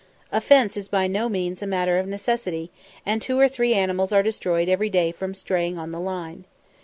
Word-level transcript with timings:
A 0.31 0.41
fence 0.41 0.75
is 0.77 0.87
by 0.87 1.05
no 1.05 1.29
means 1.29 1.61
a 1.61 1.67
matter 1.67 1.99
of 1.99 2.07
necessity, 2.07 2.71
and 3.05 3.21
two 3.21 3.39
or 3.39 3.47
three 3.47 3.75
animals 3.75 4.11
are 4.11 4.23
destroyed 4.23 4.67
every 4.67 4.89
day 4.89 5.11
from 5.11 5.35
straying 5.35 5.77
on 5.77 5.91
the 5.91 5.99
line. 5.99 6.45